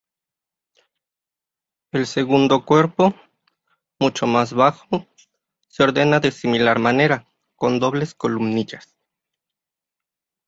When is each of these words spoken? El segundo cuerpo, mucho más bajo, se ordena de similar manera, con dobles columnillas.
El 1.91 2.07
segundo 2.07 2.65
cuerpo, 2.65 3.13
mucho 3.99 4.25
más 4.25 4.51
bajo, 4.51 5.05
se 5.67 5.83
ordena 5.83 6.19
de 6.19 6.31
similar 6.31 6.79
manera, 6.79 7.31
con 7.55 7.79
dobles 7.79 8.15
columnillas. 8.15 8.95